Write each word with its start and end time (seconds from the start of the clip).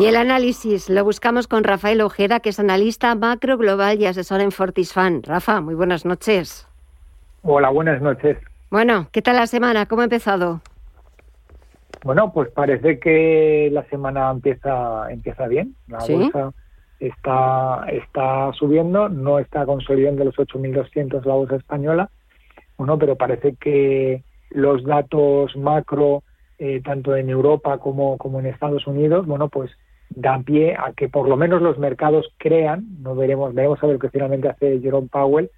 Y 0.00 0.06
el 0.06 0.16
análisis 0.16 0.88
lo 0.88 1.04
buscamos 1.04 1.46
con 1.46 1.62
Rafael 1.62 2.00
Ojeda, 2.00 2.40
que 2.40 2.48
es 2.48 2.58
analista 2.58 3.14
macro 3.14 3.58
global 3.58 4.00
y 4.00 4.06
asesor 4.06 4.40
en 4.40 4.50
Fortisfan. 4.50 5.22
Rafa, 5.22 5.60
muy 5.60 5.74
buenas 5.74 6.06
noches. 6.06 6.66
Hola, 7.42 7.68
buenas 7.68 8.00
noches. 8.00 8.38
Bueno, 8.70 9.08
¿qué 9.12 9.20
tal 9.20 9.36
la 9.36 9.46
semana? 9.46 9.84
¿Cómo 9.84 10.00
ha 10.00 10.04
empezado? 10.04 10.62
Bueno, 12.02 12.32
pues 12.32 12.48
parece 12.48 12.98
que 12.98 13.68
la 13.70 13.84
semana 13.90 14.30
empieza 14.30 15.10
empieza 15.10 15.46
bien. 15.48 15.74
La 15.86 15.98
bolsa 15.98 16.54
está 16.98 17.84
está 17.92 18.54
subiendo, 18.54 19.10
no 19.10 19.38
está 19.38 19.66
consolidando 19.66 20.24
los 20.24 20.36
8.200 20.36 21.26
la 21.26 21.34
bolsa 21.34 21.56
española. 21.56 22.08
Bueno, 22.78 22.98
pero 22.98 23.16
parece 23.16 23.54
que 23.56 24.24
los 24.48 24.82
datos 24.82 25.54
macro 25.58 26.22
eh, 26.58 26.80
tanto 26.82 27.14
en 27.16 27.28
Europa 27.28 27.76
como, 27.76 28.16
como 28.16 28.40
en 28.40 28.46
Estados 28.46 28.86
Unidos, 28.86 29.26
bueno, 29.26 29.50
pues 29.50 29.70
dan 30.10 30.44
pie 30.44 30.74
a 30.76 30.92
que 30.92 31.08
por 31.08 31.28
lo 31.28 31.36
menos 31.36 31.62
los 31.62 31.78
mercados 31.78 32.26
crean, 32.38 32.84
no 33.00 33.14
veremos, 33.14 33.54
veremos 33.54 33.82
a 33.82 33.86
ver 33.86 33.98
que 33.98 34.10
finalmente 34.10 34.48
hace 34.48 34.80
Jerome 34.80 35.08
Powell, 35.10 35.50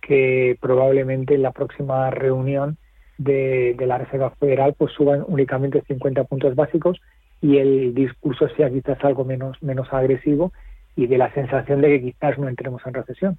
que 0.00 0.58
probablemente 0.60 1.34
en 1.34 1.42
la 1.42 1.52
próxima 1.52 2.10
reunión 2.10 2.76
de, 3.18 3.76
la 3.78 3.98
Reserva 3.98 4.30
Federal 4.30 4.74
pues 4.76 4.92
suban 4.92 5.24
únicamente 5.26 5.82
50 5.86 6.24
puntos 6.24 6.54
básicos 6.54 7.00
y 7.40 7.58
el 7.58 7.94
discurso 7.94 8.48
sea 8.56 8.70
quizás 8.70 9.02
algo 9.04 9.24
menos, 9.24 9.62
menos 9.62 9.92
agresivo 9.92 10.52
y 10.96 11.06
de 11.06 11.18
la 11.18 11.32
sensación 11.32 11.80
de 11.80 11.88
que 11.88 12.02
quizás 12.02 12.38
no 12.38 12.48
entremos 12.48 12.82
en 12.86 12.94
recesión. 12.94 13.38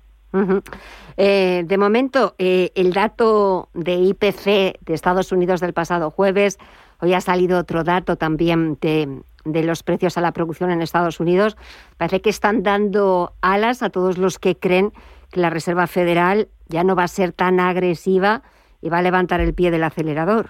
Eh, 1.17 1.63
de 1.65 1.77
momento, 1.77 2.35
eh, 2.37 2.71
el 2.75 2.93
dato 2.93 3.67
de 3.73 3.95
IPC 3.95 4.79
de 4.79 4.93
Estados 4.93 5.31
Unidos 5.31 5.59
del 5.59 5.73
pasado 5.73 6.09
jueves, 6.09 6.57
hoy 7.01 7.13
ha 7.13 7.21
salido 7.21 7.59
otro 7.59 7.83
dato 7.83 8.15
también 8.15 8.77
de, 8.81 9.21
de 9.45 9.63
los 9.63 9.83
precios 9.83 10.17
a 10.17 10.21
la 10.21 10.31
producción 10.31 10.71
en 10.71 10.81
Estados 10.81 11.19
Unidos, 11.19 11.57
parece 11.97 12.21
que 12.21 12.29
están 12.29 12.63
dando 12.63 13.33
alas 13.41 13.83
a 13.83 13.89
todos 13.89 14.17
los 14.17 14.39
que 14.39 14.55
creen 14.55 14.91
que 15.31 15.39
la 15.39 15.49
Reserva 15.49 15.87
Federal 15.87 16.47
ya 16.67 16.83
no 16.83 16.95
va 16.95 17.03
a 17.03 17.07
ser 17.07 17.31
tan 17.31 17.59
agresiva 17.59 18.43
y 18.81 18.89
va 18.89 18.99
a 18.99 19.01
levantar 19.01 19.41
el 19.41 19.53
pie 19.53 19.71
del 19.71 19.83
acelerador. 19.83 20.49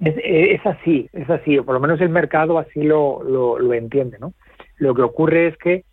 Es, 0.00 0.64
así, 0.64 1.08
es 1.12 1.28
así, 1.28 1.58
o 1.58 1.64
por 1.64 1.74
lo 1.74 1.80
menos 1.80 2.00
el 2.00 2.08
mercado 2.08 2.58
así 2.58 2.82
lo, 2.82 3.22
lo, 3.24 3.74
entiende. 3.74 4.18
¿no? 4.20 4.32
Lo 4.76 4.94
que 4.94 5.02
ocurre 5.02 5.48
es 5.48 5.56
que 5.56 5.84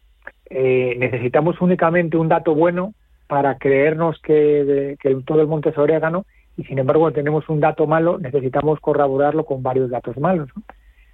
eh, 0.51 0.95
necesitamos 0.99 1.59
únicamente 1.59 2.17
un 2.17 2.29
dato 2.29 2.53
bueno 2.53 2.93
para 3.27 3.57
creernos 3.57 4.19
que, 4.21 4.95
que 4.99 5.15
todo 5.25 5.41
el 5.41 5.47
monte 5.47 5.73
orégano 5.75 6.25
y 6.57 6.63
sin 6.63 6.79
embargo 6.79 7.11
tenemos 7.11 7.47
un 7.49 7.59
dato 7.59 7.87
malo, 7.87 8.17
necesitamos 8.17 8.79
corroborarlo 8.79 9.45
con 9.45 9.61
varios 9.61 9.89
datos 9.89 10.17
malos. 10.17 10.49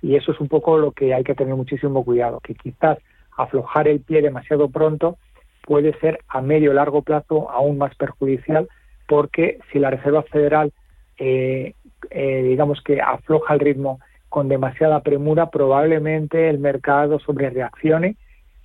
Y 0.02 0.16
eso 0.16 0.32
es 0.32 0.40
un 0.40 0.48
poco 0.48 0.78
lo 0.78 0.92
que 0.92 1.14
hay 1.14 1.24
que 1.24 1.36
tener 1.36 1.56
muchísimo 1.56 2.04
cuidado, 2.04 2.40
que 2.40 2.56
quizás 2.56 2.98
aflojar 3.38 3.88
el 3.88 4.02
pie 4.02 4.22
demasiado 4.22 4.70
pronto 4.70 5.18
puede 5.66 5.98
ser 6.00 6.20
a 6.28 6.42
medio 6.42 6.72
o 6.72 6.74
largo 6.74 7.02
plazo 7.02 7.50
aún 7.50 7.78
más 7.78 7.96
perjudicial 7.96 8.68
porque 9.08 9.60
si 9.72 9.80
la 9.80 9.92
Reserva 9.92 10.24
Federal 10.24 10.74
eh, 11.18 11.76
eh, 12.10 12.44
digamos 12.44 12.82
que 12.82 13.00
afloja 13.02 13.54
el 13.54 13.60
ritmo 13.60 14.00
con 14.30 14.48
demasiada 14.48 15.02
premura, 15.02 15.50
probablemente 15.50 16.50
el 16.50 16.58
mercado 16.58 17.20
sobre 17.20 17.50
reaccione 17.50 18.16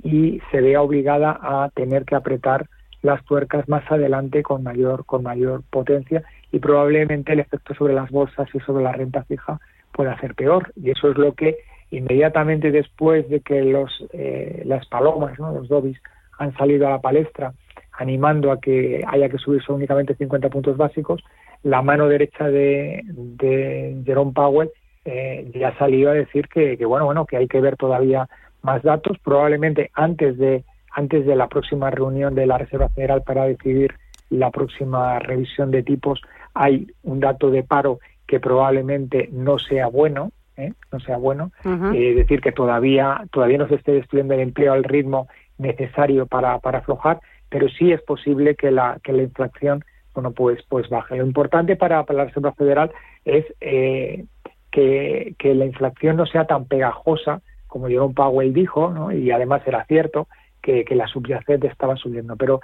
y 0.03 0.41
se 0.51 0.61
vea 0.61 0.81
obligada 0.81 1.39
a 1.41 1.71
tener 1.75 2.05
que 2.05 2.15
apretar 2.15 2.67
las 3.03 3.25
tuercas 3.25 3.69
más 3.69 3.85
adelante 3.91 4.43
con 4.43 4.63
mayor 4.63 5.05
con 5.05 5.23
mayor 5.23 5.63
potencia 5.69 6.23
y 6.53 6.59
probablemente 6.59 7.33
el 7.33 7.41
efecto 7.41 7.75
sobre 7.75 7.95
las 7.95 8.11
bolsas 8.11 8.49
y 8.55 8.61
sobre 8.61 8.85
la 8.85 8.93
renta 8.93 9.25
fija 9.25 9.61
pueda 9.93 10.19
ser 10.21 10.35
peor 10.35 10.73
y 10.77 10.91
eso 10.91 11.11
es 11.11 11.19
lo 11.19 11.33
que 11.33 11.59
inmediatamente 11.91 12.71
después 12.71 13.29
de 13.29 13.41
que 13.41 13.63
los 13.63 14.05
eh, 14.13 14.63
las 14.65 14.87
palomas 14.87 15.39
¿no? 15.39 15.53
los 15.53 15.69
dobis 15.69 15.99
han 16.39 16.57
salido 16.57 16.87
a 16.87 16.91
la 16.91 17.01
palestra 17.01 17.53
animando 17.93 18.53
a 18.53 18.61
que 18.61 19.03
haya 19.07 19.29
que 19.29 19.39
subirse 19.39 19.73
únicamente 19.73 20.15
50 20.15 20.49
puntos 20.51 20.77
básicos 20.77 21.23
la 21.63 21.83
mano 21.83 22.09
derecha 22.09 22.49
de, 22.49 23.03
de 23.07 23.97
Jerome 24.05 24.33
Powell 24.33 24.71
eh, 25.05 25.51
ya 25.55 25.77
salió 25.79 26.11
a 26.11 26.15
decir 26.15 26.49
que, 26.49 26.77
que 26.77 26.85
bueno 26.85 27.07
bueno 27.07 27.27
que 27.27 27.37
hay 27.37 27.49
que 27.49 27.61
ver 27.61 27.77
todavía 27.77 28.29
más 28.63 28.83
datos 28.83 29.19
probablemente 29.23 29.91
antes 29.95 30.37
de 30.37 30.65
antes 30.97 31.27
de 31.27 31.37
la 31.37 31.49
próxima 31.49 31.91
reunión 31.91 32.35
de 32.35 32.47
la 32.47 32.59
Reserva 32.59 32.89
Federal 32.89 33.23
para 33.23 33.45
decidir 33.45 33.95
la 34.31 34.51
próxima 34.51 35.19
revisión 35.19 35.71
de 35.71 35.83
tipos 35.83 36.21
hay 36.57 36.87
un 37.03 37.21
dato 37.21 37.51
de 37.51 37.63
paro 37.63 38.01
que 38.27 38.41
probablemente 38.41 39.29
no 39.33 39.59
sea 39.59 39.87
bueno, 39.87 40.33
¿eh? 40.57 40.73
no 40.91 41.01
sea 41.01 41.17
bueno, 41.17 41.53
eh, 41.65 42.11
es 42.11 42.17
decir, 42.17 42.41
que 42.41 42.53
todavía, 42.53 43.25
todavía 43.31 43.59
no 43.59 43.69
se 43.69 43.77
esté 43.77 43.93
destruyendo 43.93 44.35
el 44.35 44.41
empleo 44.41 44.73
al 44.73 44.85
ritmo 44.85 45.29
necesario 45.59 46.27
para, 46.27 46.59
para 46.59 46.79
aflojar, 46.79 47.21
pero 47.49 47.69
sí 47.69 47.93
es 47.93 48.03
posible 48.03 48.57
que 48.57 48.71
la, 48.71 48.99
que 49.03 49.13
la 49.13 49.23
inflación 49.23 49.85
bueno, 50.15 50.31
pues, 50.31 50.59
pues 50.71 50.89
baje. 50.89 51.17
Lo 51.17 51.27
importante 51.27 51.77
para, 51.77 52.03
para 52.05 52.21
la 52.21 52.25
Reserva 52.25 52.53
Federal 52.55 52.91
es 53.27 53.45
eh, 53.61 54.25
que, 54.71 55.35
que, 55.39 55.55
la 55.55 55.67
inflación 55.67 56.17
no 56.17 56.25
sea 56.25 56.47
tan 56.47 56.65
pegajosa 56.65 57.43
como 57.67 57.89
Jerome 57.89 58.15
Powell 58.15 58.55
dijo, 58.55 58.91
¿no? 58.91 59.13
y 59.13 59.31
además 59.31 59.61
era 59.67 59.85
cierto 59.85 60.27
que, 60.63 60.87
que 60.87 60.95
la 60.95 61.07
subyacente 61.07 61.67
estaba 61.67 61.97
subiendo. 61.97 62.35
Pero 62.37 62.61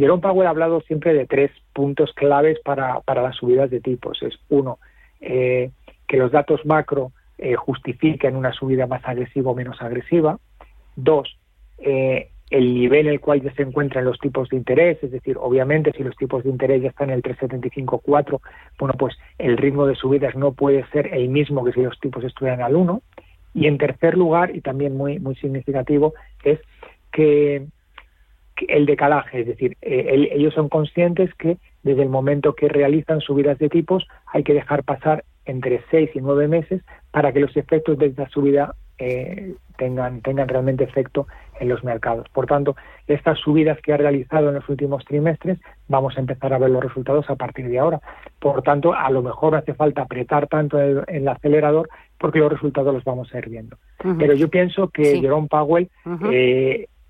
Jerome 0.00 0.22
Powell 0.22 0.46
ha 0.46 0.50
hablado 0.50 0.80
siempre 0.80 1.12
de 1.12 1.26
tres 1.26 1.50
puntos 1.74 2.12
claves 2.14 2.58
para, 2.64 3.00
para 3.00 3.22
las 3.22 3.36
subidas 3.36 3.70
de 3.70 3.80
tipos. 3.80 4.22
Es 4.22 4.34
uno, 4.48 4.78
eh, 5.20 5.70
que 6.08 6.16
los 6.16 6.32
datos 6.32 6.64
macro 6.64 7.12
eh, 7.36 7.54
justifiquen 7.54 8.34
una 8.34 8.52
subida 8.52 8.86
más 8.86 9.02
agresiva 9.04 9.50
o 9.50 9.54
menos 9.54 9.80
agresiva. 9.82 10.38
Dos, 10.96 11.38
eh, 11.78 12.30
el 12.48 12.74
nivel 12.74 13.08
en 13.08 13.12
el 13.12 13.20
cual 13.20 13.42
ya 13.42 13.52
se 13.52 13.62
encuentran 13.62 14.06
los 14.06 14.18
tipos 14.18 14.48
de 14.48 14.56
interés, 14.56 14.98
es 15.02 15.12
decir, 15.12 15.36
obviamente 15.38 15.92
si 15.92 16.02
los 16.02 16.16
tipos 16.16 16.44
de 16.44 16.50
interés 16.50 16.82
ya 16.82 16.88
están 16.88 17.10
en 17.10 17.16
el 17.16 17.22
3,75-4, 17.22 18.40
bueno, 18.78 18.94
pues 18.98 19.16
el 19.38 19.58
ritmo 19.58 19.86
de 19.86 19.94
subidas 19.94 20.34
no 20.34 20.52
puede 20.52 20.84
ser 20.92 21.14
el 21.14 21.28
mismo 21.28 21.62
que 21.62 21.72
si 21.72 21.82
los 21.82 22.00
tipos 22.00 22.24
estuvieran 22.24 22.62
al 22.62 22.74
1. 22.74 23.02
Y 23.52 23.66
en 23.66 23.78
tercer 23.78 24.16
lugar, 24.16 24.56
y 24.56 24.62
también 24.62 24.96
muy, 24.96 25.18
muy 25.18 25.34
significativo, 25.36 26.14
es 26.42 26.58
que 27.12 27.66
el 28.68 28.86
decalaje, 28.86 29.40
es 29.40 29.46
decir, 29.46 29.76
eh, 29.82 30.28
ellos 30.32 30.54
son 30.54 30.68
conscientes 30.68 31.34
que 31.34 31.58
desde 31.82 32.02
el 32.02 32.08
momento 32.08 32.54
que 32.54 32.68
realizan 32.68 33.20
subidas 33.20 33.58
de 33.58 33.68
tipos 33.68 34.06
hay 34.26 34.42
que 34.42 34.54
dejar 34.54 34.84
pasar 34.84 35.24
entre 35.44 35.82
seis 35.90 36.10
y 36.14 36.20
nueve 36.20 36.48
meses 36.48 36.82
para 37.10 37.32
que 37.32 37.40
los 37.40 37.56
efectos 37.56 37.98
de 37.98 38.06
esta 38.06 38.28
subida 38.28 38.74
eh, 38.98 39.54
tengan, 39.78 40.20
tengan 40.20 40.46
realmente 40.46 40.84
efecto 40.84 41.26
en 41.58 41.70
los 41.70 41.82
mercados. 41.82 42.28
Por 42.28 42.46
tanto, 42.46 42.76
estas 43.06 43.38
subidas 43.38 43.78
que 43.80 43.94
ha 43.94 43.96
realizado 43.96 44.48
en 44.48 44.56
los 44.56 44.68
últimos 44.68 45.04
trimestres, 45.06 45.58
vamos 45.88 46.16
a 46.16 46.20
empezar 46.20 46.52
a 46.52 46.58
ver 46.58 46.70
los 46.70 46.82
resultados 46.82 47.28
a 47.30 47.36
partir 47.36 47.68
de 47.68 47.78
ahora. 47.78 48.00
Por 48.38 48.62
tanto, 48.62 48.92
a 48.92 49.10
lo 49.10 49.22
mejor 49.22 49.54
hace 49.54 49.72
falta 49.72 50.02
apretar 50.02 50.48
tanto 50.48 50.78
el, 50.78 51.02
el 51.06 51.26
acelerador 51.26 51.88
porque 52.18 52.38
los 52.38 52.52
resultados 52.52 52.92
los 52.92 53.04
vamos 53.04 53.34
a 53.34 53.38
ir 53.38 53.48
viendo. 53.48 53.78
Pero 54.18 54.34
yo 54.34 54.48
pienso 54.48 54.88
que 54.88 55.18
Jerome 55.18 55.48
Powell 55.48 55.88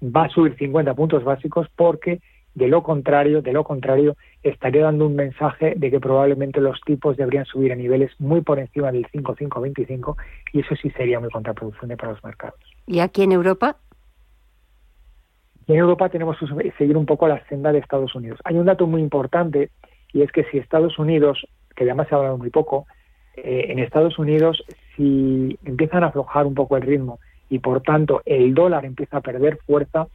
va 0.03 0.25
a 0.25 0.29
subir 0.29 0.57
50 0.57 0.95
puntos 0.95 1.25
básicos 1.25 1.67
porque 1.77 2.21
de 2.55 2.67
lo 2.67 2.83
contrario, 2.83 3.43
de 3.43 3.53
lo 3.53 3.63
contrario, 3.63 4.17
estaría 4.43 4.83
dando 4.83 5.07
un 5.07 5.15
mensaje 5.15 5.75
de 5.77 5.91
que 5.91 6.01
probablemente 6.01 6.61
los 6.61 6.81
tipos 6.81 7.17
deberían 7.17 7.45
subir 7.45 7.73
a 7.73 7.77
niveles 7.77 8.11
muy 8.19 8.41
por 8.41 8.59
encima 8.59 8.91
del 8.91 9.07
5,525 9.07 10.17
y 10.53 10.61
eso 10.61 10.75
sí 10.77 10.91
sería 10.91 11.21
muy 11.21 11.31
contraproducente 11.31 11.97
para 11.97 12.13
los 12.13 12.25
mercados. 12.25 12.59
¿Y 12.87 12.99
aquí 12.99 13.23
en 13.23 13.33
Europa? 13.33 13.77
en 15.69 15.77
Europa 15.77 16.09
tenemos 16.09 16.37
que 16.39 16.73
seguir 16.73 16.97
un 16.97 17.07
poco 17.07 17.29
la 17.29 17.47
senda 17.47 17.73
de 17.73 17.79
Estados 17.79 18.15
Unidos. 18.15 18.41
Hay 18.45 18.57
un 18.57 18.67
dato 18.67 18.87
muy 18.87 19.01
importante 19.01 19.71
y 20.13 20.23
es 20.23 20.33
que 20.33 20.45
si 20.45 20.59
Estados 20.59 20.99
Unidos, 20.99 21.47
que 21.77 21.85
además 21.85 22.09
se 22.09 22.15
ha 22.15 22.19
hablado 22.19 22.39
muy 22.39 22.51
poco, 22.51 22.87
eh, 23.37 23.67
en 23.69 23.79
Estados 23.79 24.19
Unidos 24.19 24.65
si 24.97 25.57
empiezan 25.65 26.03
a 26.03 26.09
aflojar 26.09 26.47
un 26.47 26.55
poco 26.55 26.77
el 26.77 26.83
ritmo 26.83 27.21
y 27.51 27.59
por 27.59 27.83
tanto 27.83 28.23
el 28.25 28.55
dólar 28.55 28.85
empieza 28.87 29.19
a 29.19 29.21
perder 29.21 29.59
fuerza, 29.67 30.07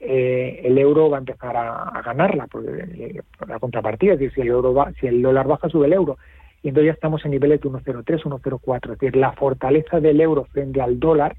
eh, 0.00 0.62
el 0.64 0.78
euro 0.78 1.10
va 1.10 1.18
a 1.18 1.20
empezar 1.20 1.56
a, 1.56 2.02
ganarla, 2.04 2.48
eh, 2.66 3.20
la 3.46 3.58
contrapartida, 3.58 4.14
es 4.14 4.18
decir, 4.18 4.34
si 4.34 4.40
el, 4.40 4.48
euro 4.48 4.72
va, 4.72 4.92
si 4.98 5.06
el 5.06 5.22
dólar 5.22 5.46
baja, 5.46 5.68
sube 5.68 5.86
el 5.86 5.92
euro. 5.92 6.18
Y 6.62 6.68
entonces 6.68 6.86
ya 6.86 6.92
estamos 6.94 7.24
en 7.24 7.32
niveles 7.32 7.60
de 7.60 7.68
1,03, 7.68 8.22
1,04. 8.22 8.92
Es 8.92 8.98
decir, 8.98 9.16
la 9.16 9.32
fortaleza 9.32 10.00
del 10.00 10.20
euro 10.20 10.44
frente 10.46 10.80
al 10.80 10.98
dólar, 10.98 11.36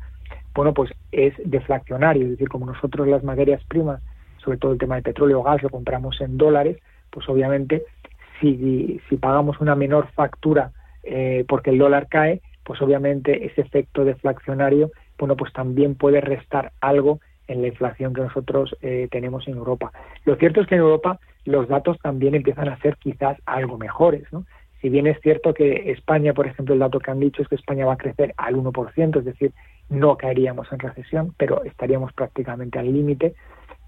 bueno, 0.54 0.74
pues 0.74 0.92
es 1.12 1.34
deflacionario. 1.44 2.24
Es 2.24 2.32
decir, 2.32 2.48
como 2.48 2.66
nosotros 2.66 3.08
las 3.08 3.24
materias 3.24 3.62
primas, 3.68 4.02
sobre 4.44 4.58
todo 4.58 4.72
el 4.72 4.78
tema 4.78 4.96
de 4.96 5.02
petróleo 5.02 5.40
o 5.40 5.44
gas, 5.44 5.62
lo 5.64 5.70
compramos 5.70 6.22
en 6.22 6.38
dólares, 6.38 6.78
pues 7.10 7.28
obviamente 7.28 7.84
si, 8.40 9.02
si 9.10 9.18
pagamos 9.18 9.60
una 9.60 9.76
menor 9.76 10.08
factura 10.12 10.72
eh, 11.04 11.46
porque 11.48 11.72
el 11.72 11.78
dólar 11.78 12.08
cae, 12.08 12.42
pues 12.64 12.82
obviamente 12.82 13.46
ese 13.46 13.62
efecto 13.62 14.06
deflacionario 14.06 14.92
bueno, 15.20 15.36
pues 15.36 15.54
también 15.54 15.96
puede 15.96 16.22
restar 16.22 16.72
algo 16.82 17.20
en 17.48 17.62
la 17.62 17.68
inflación 17.68 18.14
que 18.14 18.22
nosotros 18.22 18.76
eh, 18.82 19.08
tenemos 19.12 19.48
en 19.48 19.58
Europa. 19.58 19.92
Lo 20.26 20.36
cierto 20.36 20.62
es 20.62 20.68
que 20.68 20.76
en 20.76 20.82
Europa 20.82 21.20
los 21.46 21.68
datos 21.68 21.98
también 22.00 22.36
empiezan 22.36 22.70
a 22.70 22.80
ser 22.80 22.98
quizás 22.98 23.38
algo 23.46 23.78
mejores, 23.78 24.32
¿no? 24.32 24.46
Si 24.82 24.88
bien 24.88 25.08
es 25.08 25.20
cierto 25.22 25.54
que 25.54 25.92
España, 25.92 26.34
por 26.34 26.48
ejemplo, 26.48 26.74
el 26.74 26.80
dato 26.80 27.00
que 27.00 27.12
han 27.12 27.20
dicho 27.20 27.42
es 27.42 27.50
que 27.50 27.56
España 27.56 27.86
va 27.86 27.94
a 27.94 27.98
crecer 27.98 28.34
al 28.38 28.56
1%, 28.56 29.20
es 29.20 29.26
decir, 29.26 29.52
no 29.90 30.16
caeríamos 30.16 30.72
en 30.72 30.80
recesión, 30.80 31.34
pero 31.38 31.64
estaríamos 31.66 32.14
prácticamente 32.14 32.80
al 32.80 32.92
límite. 32.92 33.36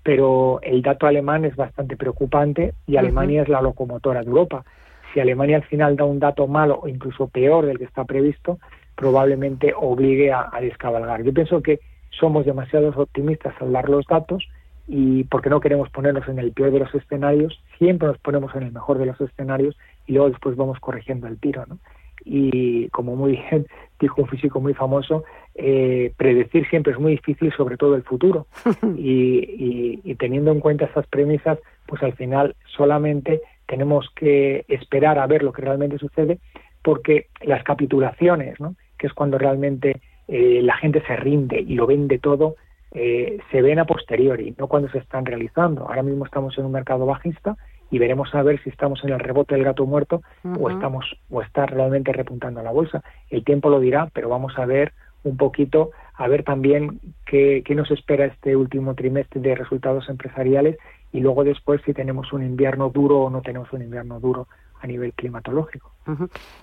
Pero 0.04 0.60
el 0.64 0.82
dato 0.82 1.08
alemán 1.08 1.46
es 1.46 1.56
bastante 1.56 1.96
preocupante 1.96 2.74
y 2.88 2.98
Alemania 2.98 3.44
es 3.44 3.48
la 3.48 3.62
locomotora 3.62 4.22
de 4.22 4.28
Europa. 4.28 4.66
Si 5.14 5.20
Alemania 5.20 5.58
al 5.58 5.64
final 5.64 5.96
da 5.96 6.04
un 6.04 6.20
dato 6.20 6.48
malo 6.48 6.80
o 6.82 6.88
incluso 6.88 7.28
peor 7.28 7.68
del 7.68 7.78
que 7.78 7.86
está 7.86 8.04
previsto, 8.04 8.58
probablemente 8.96 9.74
obligue 9.76 10.32
a, 10.32 10.50
a 10.52 10.62
descabalgar. 10.62 11.24
Yo 11.24 11.34
pienso 11.34 11.62
que 11.62 11.80
somos 12.10 12.46
demasiado 12.46 12.90
optimistas 12.90 13.54
al 13.60 13.72
dar 13.72 13.90
los 13.90 14.06
datos 14.06 14.48
y 14.88 15.24
porque 15.26 15.50
no 15.50 15.62
queremos 15.62 15.90
ponernos 15.90 16.28
en 16.28 16.40
el 16.40 16.52
peor 16.52 16.72
de 16.72 16.80
los 16.80 16.94
escenarios, 16.94 17.60
siempre 17.78 18.08
nos 18.08 18.18
ponemos 18.18 18.54
en 18.56 18.64
el 18.64 18.72
mejor 18.72 18.98
de 18.98 19.06
los 19.06 19.20
escenarios 19.22 19.78
y 20.06 20.14
luego 20.14 20.30
después 20.30 20.56
vamos 20.56 20.80
corrigiendo 20.80 21.28
el 21.28 21.40
tiro, 21.40 21.66
¿no? 21.68 21.78
Y 22.24 22.90
como 22.90 23.16
muy 23.16 23.32
bien 23.34 23.68
dijo 24.00 24.22
un 24.22 24.28
físico 24.28 24.60
muy 24.60 24.74
famoso, 24.74 25.24
eh, 25.56 26.14
predecir 26.18 26.68
siempre 26.70 26.94
es 26.94 27.00
muy 27.00 27.14
difícil, 27.14 27.54
sobre 27.54 27.78
todo 27.78 27.96
el 27.96 28.04
futuro. 28.04 28.48
Y, 28.98 30.02
y, 30.04 30.16
teniendo 30.16 30.52
en 30.52 30.60
cuenta 30.60 30.86
estas 30.86 31.08
premisas, 31.08 31.58
pues 31.88 32.04
al 32.04 32.14
final 32.14 32.56
solamente 32.76 33.42
tenemos 33.66 34.10
que 34.16 34.66
esperar 34.68 35.18
a 35.18 35.26
ver 35.26 35.42
lo 35.42 35.54
que 35.54 35.62
realmente 35.62 35.98
sucede, 35.98 36.40
porque 36.84 37.28
las 37.42 37.64
capitulaciones, 37.64 38.60
¿no? 38.60 38.76
que 38.98 39.08
es 39.08 39.14
cuando 39.14 39.38
realmente 39.38 40.02
eh, 40.28 40.62
la 40.62 40.78
gente 40.78 41.02
se 41.06 41.16
rinde 41.16 41.60
y 41.60 41.76
lo 41.76 41.88
vende 41.88 42.20
todo, 42.20 42.56
eh, 42.94 43.40
se 43.52 43.62
ven 43.62 43.80
a 43.80 43.86
posteriori, 43.86 44.54
no 44.58 44.68
cuando 44.68 44.90
se 44.90 45.00
están 45.00 45.26
realizando. 45.26 45.88
Ahora 45.88 46.04
mismo 46.04 46.26
estamos 46.26 46.58
en 46.58 46.66
un 46.66 46.72
mercado 46.72 47.06
bajista 47.06 47.58
y 47.90 48.00
veremos 48.00 48.34
a 48.36 48.44
ver 48.44 48.62
si 48.64 48.70
estamos 48.70 49.04
en 49.04 49.12
el 49.12 49.20
rebote 49.20 49.56
del 49.56 49.64
gato 49.64 49.86
muerto 49.86 50.22
o 50.60 50.70
estamos 50.70 51.06
o 51.30 51.42
está 51.42 51.66
realmente 51.66 52.14
repuntando 52.14 52.62
la 52.64 52.72
bolsa. 52.72 53.04
El 53.30 53.44
tiempo 53.44 53.70
lo 53.70 53.80
dirá, 53.80 54.10
pero 54.14 54.30
vamos 54.30 54.58
a 54.58 54.66
ver 54.66 54.94
un 55.24 55.38
poquito, 55.38 55.92
a 56.16 56.28
ver 56.28 56.44
también 56.44 57.00
qué, 57.26 57.64
qué 57.66 57.76
nos 57.76 57.92
espera 57.92 58.26
este 58.26 58.56
último 58.56 58.96
trimestre 58.96 59.42
de 59.42 59.56
resultados 59.56 60.10
empresariales 60.10 60.78
y 61.12 61.20
luego 61.20 61.44
después 61.44 61.82
si 61.86 61.94
tenemos 61.94 62.32
un 62.34 62.44
invierno 62.44 62.90
duro 62.90 63.24
o 63.24 63.30
no 63.30 63.42
tenemos 63.42 63.72
un 63.74 63.82
invierno 63.82 64.20
duro 64.20 64.48
a 64.82 64.88
nivel 64.88 65.14
climatológico. 65.14 65.92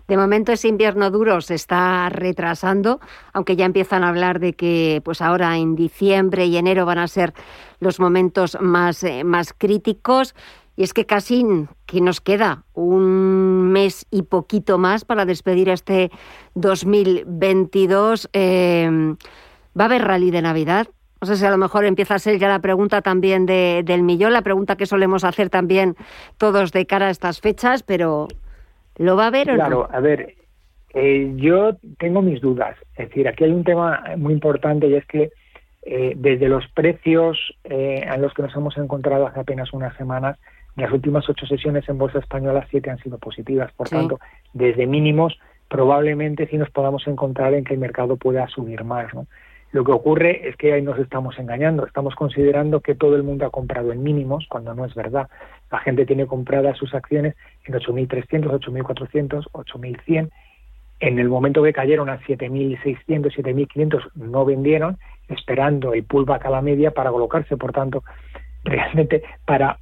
De 0.09 0.17
momento 0.17 0.53
ese 0.53 0.69
invierno 0.69 1.11
duro 1.11 1.41
se 1.41 1.55
está 1.55 2.09
retrasando, 2.09 3.01
aunque 3.33 3.57
ya 3.57 3.65
empiezan 3.65 4.03
a 4.03 4.09
hablar 4.09 4.41
de 4.41 4.53
que 4.53 5.01
pues 5.05 5.23
ahora 5.23 5.57
en 5.57 5.77
diciembre 5.77 6.47
y 6.47 6.57
enero 6.57 6.85
van 6.85 6.99
a 6.99 7.09
ser 7.09 7.33
los 7.79 8.01
momentos 8.01 8.59
más, 8.61 9.03
eh, 9.05 9.23
más 9.25 9.55
críticos. 9.57 10.35
Y 10.77 10.83
es 10.83 10.93
que 10.93 11.07
casi 11.07 11.45
que 11.87 12.01
nos 12.01 12.21
queda 12.21 12.65
un 12.75 13.71
mes 13.73 14.07
y 14.11 14.23
poquito 14.23 14.79
más 14.79 15.05
para 15.05 15.25
despedir 15.25 15.69
este 15.69 16.11
2022. 16.55 18.29
Eh, 18.33 19.17
¿Va 19.79 19.85
a 19.85 19.87
haber 19.87 20.03
rally 20.03 20.31
de 20.31 20.43
Navidad? 20.43 20.89
No 21.21 21.27
sé 21.27 21.37
si 21.37 21.45
a 21.45 21.51
lo 21.51 21.59
mejor 21.59 21.85
empieza 21.85 22.15
a 22.15 22.19
ser 22.19 22.39
ya 22.39 22.49
la 22.49 22.61
pregunta 22.61 23.03
también 23.03 23.45
de, 23.45 23.83
del 23.85 24.03
millón, 24.03 24.33
la 24.33 24.43
pregunta 24.43 24.77
que 24.77 24.87
solemos 24.87 25.25
hacer 25.25 25.51
también 25.51 25.97
todos 26.37 26.73
de 26.73 26.87
cara 26.87 27.09
a 27.09 27.11
estas 27.11 27.41
fechas, 27.41 27.83
pero 27.83 28.29
¿lo 28.97 29.17
va 29.17 29.25
a 29.25 29.29
haber 29.29 29.51
o 29.51 29.53
no? 29.53 29.59
Claro, 29.59 29.89
a 29.91 30.01
ver, 30.01 30.35
eh, 30.95 31.33
yo 31.37 31.77
tengo 31.99 32.23
mis 32.23 32.41
dudas. 32.41 32.77
Es 32.97 33.09
decir, 33.09 33.27
aquí 33.27 33.45
hay 33.45 33.51
un 33.51 33.65
tema 33.65 34.03
muy 34.17 34.33
importante 34.33 34.87
y 34.87 34.95
es 34.95 35.07
que 35.07 35.31
eh, 35.83 36.13
desde 36.17 36.49
los 36.49 36.67
precios 36.69 37.39
eh, 37.65 38.05
a 38.09 38.17
los 38.17 38.35
que 38.35 38.43
nos 38.43 38.55
hemos 38.55 38.77
encontrado 38.77 39.27
hace 39.27 39.41
apenas 39.41 39.73
unas 39.73 39.97
semanas, 39.97 40.39
las 40.77 40.93
últimas 40.93 41.29
ocho 41.29 41.47
sesiones 41.47 41.89
en 41.89 41.99
Bolsa 41.99 42.21
Española 42.21 42.67
siete 42.71 42.91
han 42.91 42.99
sido 42.99 43.19
positivas. 43.19 43.73
Por 43.73 43.89
tanto, 43.89 44.21
desde 44.53 44.87
mínimos 44.87 45.39
probablemente 45.69 46.47
sí 46.47 46.57
nos 46.57 46.71
podamos 46.71 47.07
encontrar 47.07 47.55
en 47.55 47.65
que 47.65 47.75
el 47.75 47.81
mercado 47.81 48.17
pueda 48.17 48.47
subir 48.49 48.85
más. 48.85 49.13
¿no? 49.13 49.27
Lo 49.71 49.85
que 49.85 49.93
ocurre 49.93 50.49
es 50.49 50.57
que 50.57 50.73
ahí 50.73 50.83
nos 50.83 50.99
estamos 50.99 51.39
engañando. 51.39 51.87
Estamos 51.87 52.15
considerando 52.15 52.81
que 52.81 52.95
todo 52.95 53.17
el 53.17 53.23
mundo 53.23 53.45
ha 53.45 53.51
comprado 53.51 53.93
en 53.93 54.03
mínimos, 54.03 54.47
cuando 54.49 54.75
no 54.75 54.85
es 54.87 54.95
verdad. 54.95 55.29
La 55.71 55.79
gente 55.81 56.07
tiene 56.07 56.27
compradas 56.27 56.79
sus 56.79 56.95
acciones 56.95 57.35
en 57.65 57.75
8.300, 57.75 58.47
8.400, 58.47 59.45
8.100. 59.53 60.31
En 61.01 61.19
el 61.19 61.29
momento 61.29 61.63
que 61.63 61.73
cayeron 61.73 62.09
a 62.09 62.19
7.600, 62.21 63.07
7.500, 63.07 64.11
no 64.15 64.45
vendieron, 64.45 64.99
esperando 65.29 65.93
el 65.93 66.05
pullback 66.05 66.47
a 66.47 66.51
la 66.51 66.63
media 66.63 66.93
para 66.93 67.11
colocarse. 67.11 67.57
Por 67.59 67.73
tanto, 67.73 68.03
realmente 68.65 69.23
para 69.45 69.79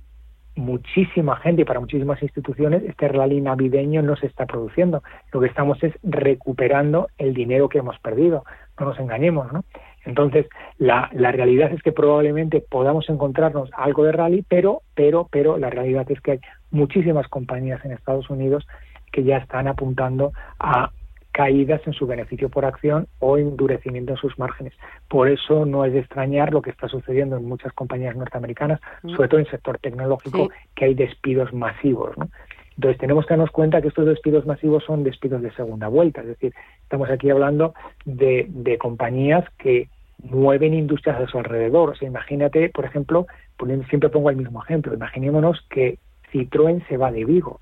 muchísima 0.56 1.36
gente 1.36 1.62
y 1.62 1.64
para 1.64 1.80
muchísimas 1.80 2.22
instituciones 2.22 2.82
este 2.82 3.08
rally 3.08 3.40
navideño 3.40 4.02
no 4.02 4.16
se 4.16 4.26
está 4.26 4.46
produciendo. 4.46 5.02
Lo 5.32 5.40
que 5.40 5.46
estamos 5.46 5.82
es 5.82 5.92
recuperando 6.02 7.08
el 7.18 7.34
dinero 7.34 7.68
que 7.68 7.78
hemos 7.78 7.98
perdido 8.00 8.44
no 8.78 8.86
nos 8.86 8.98
engañemos, 8.98 9.52
¿no? 9.52 9.64
Entonces, 10.04 10.46
la, 10.78 11.10
la 11.12 11.32
realidad 11.32 11.72
es 11.72 11.82
que 11.82 11.92
probablemente 11.92 12.60
podamos 12.60 13.08
encontrarnos 13.08 13.70
algo 13.74 14.04
de 14.04 14.12
rally, 14.12 14.44
pero, 14.48 14.82
pero, 14.94 15.28
pero 15.30 15.58
la 15.58 15.68
realidad 15.68 16.06
es 16.10 16.20
que 16.20 16.32
hay 16.32 16.40
muchísimas 16.70 17.26
compañías 17.28 17.84
en 17.84 17.92
Estados 17.92 18.30
Unidos 18.30 18.66
que 19.12 19.24
ya 19.24 19.38
están 19.38 19.66
apuntando 19.66 20.32
a 20.60 20.90
caídas 21.36 21.82
en 21.86 21.92
su 21.92 22.06
beneficio 22.06 22.48
por 22.48 22.64
acción 22.64 23.08
o 23.18 23.36
endurecimiento 23.36 24.12
en 24.12 24.16
sus 24.16 24.38
márgenes. 24.38 24.72
Por 25.06 25.28
eso 25.28 25.66
no 25.66 25.84
es 25.84 25.92
de 25.92 25.98
extrañar 25.98 26.50
lo 26.50 26.62
que 26.62 26.70
está 26.70 26.88
sucediendo 26.88 27.36
en 27.36 27.44
muchas 27.44 27.74
compañías 27.74 28.16
norteamericanas, 28.16 28.80
mm. 29.02 29.10
sobre 29.14 29.28
todo 29.28 29.40
en 29.40 29.46
el 29.46 29.50
sector 29.50 29.78
tecnológico, 29.78 30.48
que 30.74 30.86
hay 30.86 30.94
despidos 30.94 31.52
masivos. 31.52 32.16
¿no? 32.16 32.30
Entonces 32.76 32.98
tenemos 32.98 33.24
que 33.24 33.32
darnos 33.32 33.50
cuenta 33.50 33.80
que 33.80 33.88
estos 33.88 34.06
despidos 34.06 34.46
masivos 34.46 34.84
son 34.84 35.02
despidos 35.02 35.40
de 35.40 35.50
segunda 35.52 35.88
vuelta, 35.88 36.20
es 36.20 36.28
decir, 36.28 36.54
estamos 36.82 37.08
aquí 37.10 37.30
hablando 37.30 37.74
de, 38.04 38.76
compañías 38.78 39.44
que 39.58 39.88
mueven 40.22 40.74
industrias 40.74 41.20
a 41.20 41.26
su 41.26 41.38
alrededor. 41.38 41.90
O 41.90 41.94
sea, 41.94 42.08
imagínate, 42.08 42.68
por 42.68 42.84
ejemplo, 42.84 43.26
siempre 43.88 44.10
pongo 44.10 44.30
el 44.30 44.36
mismo 44.36 44.62
ejemplo, 44.62 44.92
imaginémonos 44.92 45.64
que 45.70 45.98
Citroën 46.32 46.86
se 46.88 46.98
va 46.98 47.10
de 47.10 47.24
Vigo. 47.24 47.60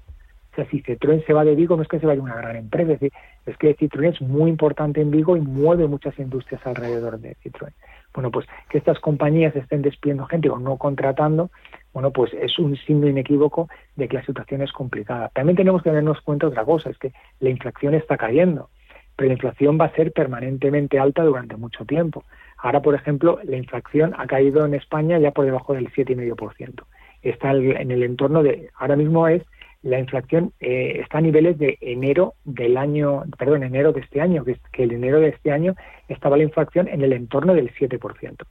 O 0.53 0.57
sea, 0.57 0.67
si 0.67 0.83
Citroën 0.83 1.25
se 1.27 1.33
va 1.33 1.45
de 1.45 1.55
Vigo 1.55 1.77
no 1.77 1.83
es 1.83 1.89
que 1.89 2.01
se 2.01 2.07
vaya 2.07 2.21
una 2.21 2.37
gran 2.37 2.57
empresa, 2.57 2.93
es 2.93 3.01
decir, 3.01 3.13
es 3.47 3.57
que 3.57 3.77
Citroën 3.77 4.15
es 4.15 4.21
muy 4.21 4.51
importante 4.51 5.01
en 5.01 5.11
Vigo 5.13 5.37
y 5.37 5.41
mueve 5.41 5.87
muchas 5.87 6.19
industrias 6.19 6.65
alrededor 6.67 7.21
de 7.21 7.37
Citroën. 7.37 7.73
Bueno, 8.13 8.31
pues 8.31 8.47
que 8.69 8.79
estas 8.79 8.99
compañías 8.99 9.55
estén 9.55 9.83
despidiendo 9.83 10.27
gente 10.27 10.49
o 10.49 10.59
no 10.59 10.77
contratando, 10.77 11.51
bueno, 11.95 12.11
pues 12.11 12.35
es 12.35 12.59
un 12.59 12.77
signo 12.77 13.09
inequívoco 13.09 13.69
de 13.95 14.09
que 14.09 14.17
la 14.17 14.25
situación 14.27 14.61
es 14.61 14.73
complicada. 14.73 15.31
También 15.33 15.57
tenemos 15.57 15.83
que 15.83 15.93
darnos 15.93 16.21
cuenta 16.21 16.47
de 16.47 16.51
otra 16.51 16.65
cosa, 16.65 16.91
es 16.91 16.99
que 16.99 17.13
la 17.39 17.51
inflación 17.51 17.95
está 17.95 18.17
cayendo, 18.17 18.69
pero 19.17 19.29
la 19.29 19.35
inflación 19.35 19.79
va 19.81 19.87
a 19.87 19.95
ser 19.95 20.13
permanentemente 20.13 20.99
alta 20.99 21.23
durante 21.23 21.57
mucho 21.57 21.85
tiempo. 21.85 22.25
Ahora, 22.59 22.83
por 22.83 22.97
ejemplo, 22.97 23.39
la 23.45 23.57
inflación 23.57 24.13
ha 24.19 24.27
caído 24.27 24.67
en 24.67 24.75
España 24.75 25.19
ya 25.19 25.31
por 25.31 25.45
debajo 25.45 25.73
del 25.73 25.91
7,5%. 25.93 26.83
Está 27.23 27.53
en 27.53 27.91
el 27.91 28.03
entorno 28.03 28.43
de, 28.43 28.71
ahora 28.77 28.97
mismo 28.97 29.29
es, 29.29 29.43
la 29.83 29.99
inflación 29.99 30.53
eh, 30.61 31.01
está 31.03 31.19
a 31.19 31.21
niveles 31.21 31.59
de 31.59 31.79
enero 31.81 32.35
del 32.45 32.77
año, 32.77 33.23
perdón, 33.39 33.63
enero 33.63 33.93
de 33.93 34.01
este 34.01 34.21
año, 34.21 34.43
que, 34.45 34.83
el 34.83 34.93
enero 34.93 35.21
de 35.21 35.29
este 35.29 35.53
año 35.53 35.75
estaba 36.09 36.39
la 36.39 36.43
inflación 36.43 36.89
en 36.89 37.03
el 37.03 37.13
entorno 37.13 37.55
del 37.55 37.73
7% 37.73 38.47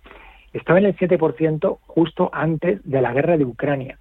estaba 0.54 0.80
en 0.80 0.86
el 0.86 0.96
7% 0.96 1.80
justo 1.88 2.30
antes 2.32 2.80
de 2.84 3.02
la 3.02 3.14
guerra 3.14 3.38
de 3.38 3.46
Ucrania. 3.46 3.98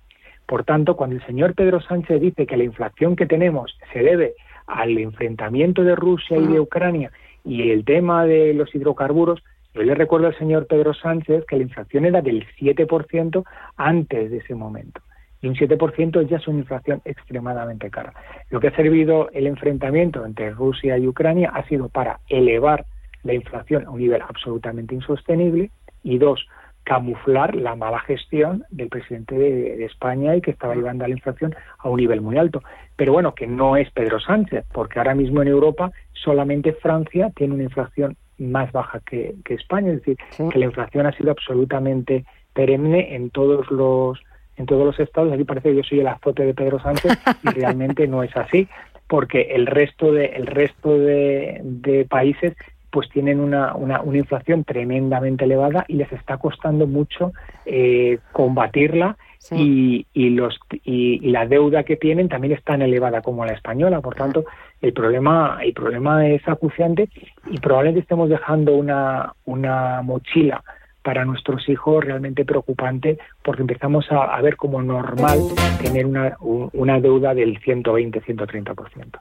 Por 0.47 0.65
tanto, 0.65 0.97
cuando 0.97 1.17
el 1.17 1.27
señor 1.27 1.55
Pedro 1.55 1.81
Sánchez 1.81 2.21
dice 2.21 2.47
que 2.47 2.57
la 2.57 2.65
inflación 2.65 3.17
que 3.17 3.27
tenemos 3.27 3.77
se 3.93 4.01
debe 4.01 4.35
al 4.67 4.97
enfrentamiento 4.99 5.83
de 5.83 5.97
Rusia 5.97 6.37
y 6.37 6.47
de 6.47 6.61
Ucrania 6.61 7.11
y 7.45 7.71
el 7.71 7.85
tema 7.85 8.27
de 8.27 8.55
los 8.55 8.75
hidrocarburos, 8.75 9.43
yo 9.75 9.83
le 9.83 9.95
recuerdo 9.95 10.27
al 10.27 10.37
señor 10.37 10.67
Pedro 10.67 10.93
Sánchez 10.93 11.47
que 11.47 11.57
la 11.57 11.63
inflación 11.63 12.05
era 12.05 12.21
del 12.21 12.47
7% 12.59 13.45
antes 13.77 14.31
de 14.31 14.37
ese 14.37 14.55
momento. 14.55 15.01
Y 15.41 15.49
un 15.49 15.55
7% 15.55 16.29
ya 16.29 16.37
es 16.37 16.47
una 16.47 16.59
inflación 16.59 17.01
extremadamente 17.05 17.91
cara. 17.91 18.13
Lo 18.51 18.61
que 18.61 18.69
ha 18.69 18.77
servido 18.77 19.31
el 19.33 19.47
enfrentamiento 19.47 20.25
entre 20.25 20.51
Rusia 20.51 20.99
y 20.99 21.09
Ucrania 21.09 21.51
ha 21.53 21.67
sido 21.67 21.89
para 21.89 22.21
elevar 22.29 22.85
la 23.25 23.35
inflación 23.35 23.87
a 23.87 23.91
un 23.91 24.01
nivel 24.01 24.23
absolutamente 24.23 24.95
insostenible 24.95 25.71
y 26.03 26.19
dos, 26.19 26.47
camuflar 26.85 27.55
la 27.55 27.77
mala 27.77 28.01
gestión 28.01 28.65
del 28.71 28.89
presidente 28.89 29.37
de, 29.37 29.85
España 29.85 30.37
y 30.37 30.41
que 30.41 30.51
estaba 30.51 30.75
llevando 30.75 31.05
a 31.05 31.09
la 31.09 31.15
inflación 31.15 31.55
a 31.79 31.89
un 31.89 31.99
nivel 31.99 32.21
muy 32.21 32.39
alto. 32.39 32.63
Pero 32.97 33.13
bueno, 33.13 33.35
que 33.35 33.47
no 33.47 33.77
es 33.77 33.91
Pedro 33.91 34.21
Sánchez, 34.21 34.65
porque 34.73 34.99
ahora 34.99 35.15
mismo 35.15 35.43
en 35.43 35.49
Europa 35.49 35.93
solamente 36.13 36.73
Francia 36.73 37.31
tiene 37.35 37.55
una 37.55 37.65
inflación 37.65 38.17
más 38.39 38.73
baja 38.73 39.01
que, 39.01 39.37
España, 39.49 39.93
es 39.93 39.99
decir, 39.99 40.17
que 40.51 40.59
la 40.59 40.67
inflación 40.67 41.07
ha 41.07 41.13
sido 41.13 41.31
absolutamente 41.31 42.25
perenne 42.53 43.15
en 43.15 43.31
todos 43.31 43.71
los 43.71 44.21
en 44.57 44.67
todos 44.67 44.85
los 44.85 45.01
estados. 45.01 45.33
Aquí 45.33 45.45
parece 45.45 45.71
que 45.71 45.77
yo 45.77 45.83
soy 45.83 46.01
el 46.01 46.09
azote 46.09 46.45
de 46.45 46.55
Pedro 46.55 46.79
Sánchez 46.79 47.19
y 47.43 47.49
realmente 47.51 48.07
no 48.07 48.23
es 48.23 48.37
así, 48.37 48.69
porque 49.07 49.43
el 49.53 49.67
resto 49.67 50.13
de 50.13 50.27
el 50.27 50.47
resto 50.47 50.99
de 50.99 52.07
países 52.09 52.55
pues 52.93 53.09
tienen 53.09 53.41
una, 53.41 53.75
una, 53.75 54.03
una 54.03 54.19
inflación 54.19 54.65
tremendamente 54.65 55.45
elevada 55.45 55.87
y 55.89 55.95
les 55.95 56.13
está 56.13 56.37
costando 56.37 56.87
mucho 56.87 57.33
eh, 57.65 58.19
combatirla 58.33 59.17
y, 59.51 60.07
y, 60.13 60.31
los, 60.31 60.61
y, 60.85 61.19
la 61.31 61.47
deuda 61.47 61.85
que 61.85 61.97
tienen 61.97 62.29
también 62.29 62.53
es 62.53 62.63
tan 62.63 62.83
elevada 62.83 63.23
como 63.23 63.47
la 63.47 63.55
española. 63.55 64.03
Por 64.03 64.15
tanto, 64.15 64.45
el 64.83 64.93
problema, 64.93 65.59
el 65.63 65.73
problema 65.73 66.29
es 66.29 66.47
acuciante 66.47 67.09
y 67.51 67.59
probablemente 67.59 68.01
estemos 68.01 68.29
dejando 68.29 68.75
una, 68.75 69.33
una 69.47 70.03
mochila 70.03 70.63
para 71.03 71.25
nuestros 71.25 71.67
hijos 71.71 72.05
realmente 72.05 72.45
preocupante 72.45 73.19
porque 73.43 73.63
empezamos 73.63 74.07
a, 74.11 74.41
ver 74.43 74.57
como 74.57 74.83
normal 74.83 75.39
tener 75.83 76.05
una, 76.05 76.37
una 76.41 77.01
deuda 77.01 77.35
del 77.35 77.59
120-130%. 77.59 79.19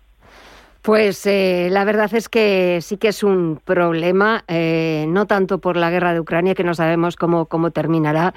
Pues 0.81 1.27
eh, 1.27 1.67
la 1.69 1.83
verdad 1.83 2.11
es 2.15 2.27
que 2.27 2.79
sí 2.81 2.97
que 2.97 3.09
es 3.09 3.21
un 3.21 3.61
problema, 3.63 4.43
eh, 4.47 5.05
no 5.09 5.27
tanto 5.27 5.59
por 5.59 5.77
la 5.77 5.91
guerra 5.91 6.11
de 6.13 6.19
Ucrania, 6.19 6.55
que 6.55 6.63
no 6.63 6.73
sabemos 6.73 7.15
cómo, 7.15 7.45
cómo 7.45 7.69
terminará, 7.69 8.33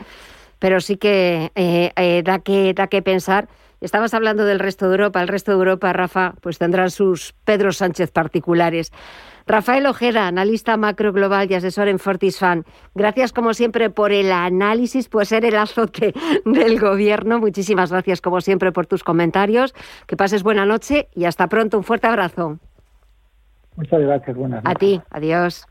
pero 0.58 0.80
sí 0.82 0.96
que, 0.98 1.52
eh, 1.54 2.22
da 2.24 2.40
que 2.40 2.74
da 2.74 2.88
que 2.88 3.00
pensar. 3.02 3.48
Estabas 3.84 4.14
hablando 4.14 4.46
del 4.46 4.60
resto 4.60 4.86
de 4.88 4.92
Europa. 4.92 5.20
El 5.20 5.28
resto 5.28 5.50
de 5.50 5.58
Europa, 5.58 5.92
Rafa, 5.92 6.34
pues 6.40 6.58
tendrán 6.58 6.90
sus 6.90 7.34
Pedro 7.44 7.70
Sánchez 7.70 8.10
particulares. 8.10 8.92
Rafael 9.46 9.84
Ojeda, 9.84 10.26
analista 10.26 10.78
macro 10.78 11.12
global 11.12 11.50
y 11.50 11.54
asesor 11.54 11.88
en 11.88 11.98
Fortisfan. 11.98 12.64
Gracias 12.94 13.34
como 13.34 13.52
siempre 13.52 13.90
por 13.90 14.10
el 14.10 14.32
análisis, 14.32 15.10
por 15.10 15.26
ser 15.26 15.44
el 15.44 15.56
azote 15.56 16.14
del 16.46 16.80
gobierno. 16.80 17.40
Muchísimas 17.40 17.90
gracias 17.92 18.22
como 18.22 18.40
siempre 18.40 18.72
por 18.72 18.86
tus 18.86 19.04
comentarios. 19.04 19.74
Que 20.06 20.16
pases 20.16 20.42
buena 20.42 20.64
noche 20.64 21.08
y 21.14 21.26
hasta 21.26 21.46
pronto. 21.48 21.76
Un 21.76 21.84
fuerte 21.84 22.06
abrazo. 22.06 22.58
Muchas 23.76 24.00
gracias. 24.00 24.34
Buenas 24.34 24.64
noches. 24.64 24.76
A 24.76 24.78
ti. 24.78 25.02
Adiós. 25.10 25.66